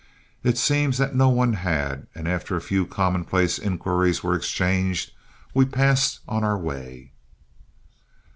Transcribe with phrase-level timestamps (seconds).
[0.41, 5.11] It seems that no one had, and after a few commonplace inquiries were exchanged,
[5.53, 7.11] we passed on our way.